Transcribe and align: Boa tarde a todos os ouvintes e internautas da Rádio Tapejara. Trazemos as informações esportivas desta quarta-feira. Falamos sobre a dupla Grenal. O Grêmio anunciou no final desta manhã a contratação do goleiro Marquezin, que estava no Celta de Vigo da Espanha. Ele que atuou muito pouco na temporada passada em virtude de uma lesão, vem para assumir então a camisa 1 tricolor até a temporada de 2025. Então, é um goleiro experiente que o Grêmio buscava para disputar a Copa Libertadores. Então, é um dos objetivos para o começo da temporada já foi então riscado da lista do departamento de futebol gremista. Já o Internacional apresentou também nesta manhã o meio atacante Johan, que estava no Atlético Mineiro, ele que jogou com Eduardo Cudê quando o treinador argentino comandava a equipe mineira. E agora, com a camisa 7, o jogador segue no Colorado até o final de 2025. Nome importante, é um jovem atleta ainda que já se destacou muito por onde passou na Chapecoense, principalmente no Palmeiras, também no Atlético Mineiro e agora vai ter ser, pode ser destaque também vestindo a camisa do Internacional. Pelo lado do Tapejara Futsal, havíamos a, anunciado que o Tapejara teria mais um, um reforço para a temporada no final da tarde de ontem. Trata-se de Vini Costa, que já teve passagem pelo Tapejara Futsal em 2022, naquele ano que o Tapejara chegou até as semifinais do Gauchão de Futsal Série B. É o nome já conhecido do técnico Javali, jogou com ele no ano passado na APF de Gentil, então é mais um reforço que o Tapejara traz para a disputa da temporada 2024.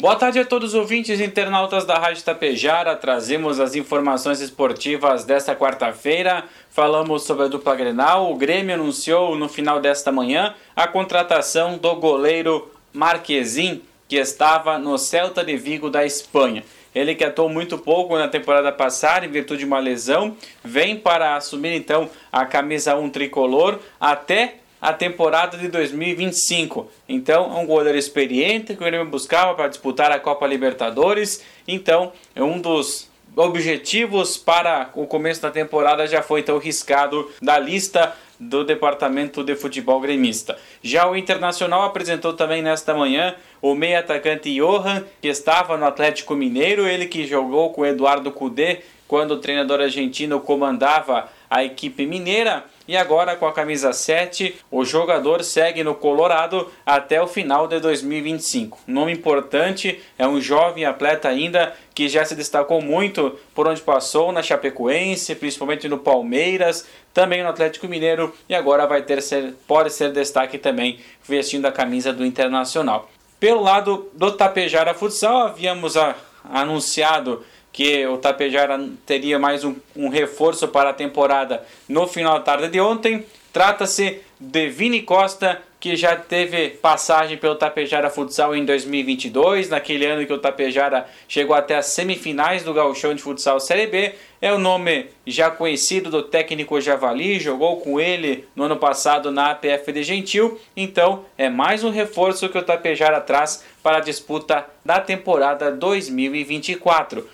Boa 0.00 0.16
tarde 0.16 0.38
a 0.38 0.46
todos 0.46 0.70
os 0.70 0.74
ouvintes 0.74 1.20
e 1.20 1.24
internautas 1.24 1.84
da 1.84 1.98
Rádio 1.98 2.24
Tapejara. 2.24 2.96
Trazemos 2.96 3.60
as 3.60 3.74
informações 3.74 4.40
esportivas 4.40 5.24
desta 5.24 5.54
quarta-feira. 5.54 6.44
Falamos 6.70 7.24
sobre 7.24 7.44
a 7.44 7.48
dupla 7.48 7.76
Grenal. 7.76 8.32
O 8.32 8.34
Grêmio 8.34 8.76
anunciou 8.76 9.36
no 9.36 9.46
final 9.46 9.78
desta 9.78 10.10
manhã 10.10 10.54
a 10.74 10.88
contratação 10.88 11.76
do 11.76 11.94
goleiro 11.96 12.72
Marquezin, 12.94 13.82
que 14.08 14.16
estava 14.16 14.78
no 14.78 14.96
Celta 14.96 15.44
de 15.44 15.58
Vigo 15.58 15.90
da 15.90 16.02
Espanha. 16.02 16.64
Ele 16.94 17.14
que 17.14 17.22
atuou 17.22 17.50
muito 17.50 17.76
pouco 17.76 18.16
na 18.16 18.26
temporada 18.26 18.72
passada 18.72 19.26
em 19.26 19.30
virtude 19.30 19.60
de 19.60 19.66
uma 19.66 19.80
lesão, 19.80 20.34
vem 20.64 20.96
para 20.96 21.36
assumir 21.36 21.74
então 21.74 22.08
a 22.32 22.46
camisa 22.46 22.96
1 22.96 23.10
tricolor 23.10 23.78
até 24.00 24.60
a 24.80 24.92
temporada 24.92 25.58
de 25.58 25.68
2025. 25.68 26.90
Então, 27.08 27.56
é 27.56 27.60
um 27.60 27.66
goleiro 27.66 27.98
experiente 27.98 28.74
que 28.74 28.82
o 28.82 28.86
Grêmio 28.86 29.06
buscava 29.06 29.54
para 29.54 29.68
disputar 29.68 30.10
a 30.10 30.18
Copa 30.18 30.46
Libertadores. 30.46 31.42
Então, 31.68 32.12
é 32.34 32.42
um 32.42 32.60
dos 32.60 33.10
objetivos 33.36 34.36
para 34.36 34.90
o 34.94 35.06
começo 35.06 35.40
da 35.40 35.50
temporada 35.50 36.06
já 36.06 36.22
foi 36.22 36.40
então 36.40 36.58
riscado 36.58 37.30
da 37.40 37.58
lista 37.58 38.12
do 38.38 38.64
departamento 38.64 39.44
de 39.44 39.54
futebol 39.54 40.00
gremista. 40.00 40.58
Já 40.82 41.08
o 41.08 41.14
Internacional 41.14 41.82
apresentou 41.82 42.32
também 42.32 42.62
nesta 42.62 42.94
manhã 42.94 43.34
o 43.60 43.74
meio 43.74 43.98
atacante 43.98 44.54
Johan, 44.54 45.04
que 45.20 45.28
estava 45.28 45.76
no 45.76 45.84
Atlético 45.84 46.34
Mineiro, 46.34 46.86
ele 46.86 47.06
que 47.06 47.26
jogou 47.26 47.70
com 47.70 47.84
Eduardo 47.84 48.32
Cudê 48.32 48.80
quando 49.06 49.32
o 49.32 49.38
treinador 49.38 49.80
argentino 49.80 50.40
comandava 50.40 51.28
a 51.50 51.64
equipe 51.64 52.06
mineira. 52.06 52.64
E 52.86 52.96
agora, 52.96 53.36
com 53.36 53.46
a 53.46 53.52
camisa 53.52 53.92
7, 53.92 54.56
o 54.70 54.84
jogador 54.84 55.44
segue 55.44 55.84
no 55.84 55.94
Colorado 55.94 56.70
até 56.86 57.20
o 57.20 57.26
final 57.26 57.66
de 57.66 57.78
2025. 57.80 58.78
Nome 58.86 59.12
importante, 59.12 60.00
é 60.18 60.26
um 60.26 60.40
jovem 60.40 60.84
atleta 60.84 61.28
ainda 61.28 61.74
que 61.94 62.08
já 62.08 62.24
se 62.24 62.34
destacou 62.34 62.80
muito 62.80 63.38
por 63.54 63.68
onde 63.68 63.80
passou 63.80 64.32
na 64.32 64.42
Chapecoense, 64.42 65.34
principalmente 65.34 65.88
no 65.88 65.98
Palmeiras, 65.98 66.86
também 67.12 67.42
no 67.42 67.48
Atlético 67.48 67.88
Mineiro 67.88 68.34
e 68.48 68.54
agora 68.54 68.86
vai 68.86 69.02
ter 69.02 69.20
ser, 69.20 69.54
pode 69.66 69.92
ser 69.92 70.12
destaque 70.12 70.58
também 70.58 70.98
vestindo 71.28 71.66
a 71.66 71.72
camisa 71.72 72.12
do 72.12 72.24
Internacional. 72.24 73.10
Pelo 73.38 73.62
lado 73.62 74.10
do 74.14 74.32
Tapejara 74.32 74.94
Futsal, 74.94 75.48
havíamos 75.48 75.96
a, 75.96 76.14
anunciado 76.44 77.44
que 77.72 78.06
o 78.06 78.18
Tapejara 78.18 78.78
teria 79.06 79.38
mais 79.38 79.64
um, 79.64 79.74
um 79.96 80.08
reforço 80.08 80.68
para 80.68 80.90
a 80.90 80.94
temporada 80.94 81.64
no 81.88 82.06
final 82.06 82.38
da 82.38 82.44
tarde 82.44 82.68
de 82.68 82.80
ontem. 82.80 83.24
Trata-se 83.52 84.20
de 84.38 84.68
Vini 84.68 85.02
Costa, 85.02 85.60
que 85.80 85.96
já 85.96 86.14
teve 86.14 86.70
passagem 86.70 87.38
pelo 87.38 87.54
Tapejara 87.54 88.10
Futsal 88.10 88.54
em 88.54 88.66
2022, 88.66 89.70
naquele 89.70 90.04
ano 90.04 90.26
que 90.26 90.32
o 90.32 90.38
Tapejara 90.38 91.08
chegou 91.26 91.56
até 91.56 91.76
as 91.76 91.86
semifinais 91.86 92.62
do 92.62 92.74
Gauchão 92.74 93.14
de 93.14 93.22
Futsal 93.22 93.58
Série 93.58 93.86
B. 93.86 94.14
É 94.42 94.52
o 94.52 94.58
nome 94.58 95.06
já 95.26 95.50
conhecido 95.50 96.10
do 96.10 96.22
técnico 96.22 96.80
Javali, 96.80 97.40
jogou 97.40 97.80
com 97.80 97.98
ele 97.98 98.46
no 98.54 98.64
ano 98.64 98.76
passado 98.76 99.30
na 99.30 99.50
APF 99.50 99.90
de 99.90 100.02
Gentil, 100.02 100.60
então 100.76 101.24
é 101.36 101.48
mais 101.48 101.82
um 101.82 101.90
reforço 101.90 102.48
que 102.48 102.58
o 102.58 102.62
Tapejara 102.62 103.20
traz 103.20 103.64
para 103.82 103.96
a 103.98 104.00
disputa 104.00 104.66
da 104.84 105.00
temporada 105.00 105.72
2024. 105.72 107.26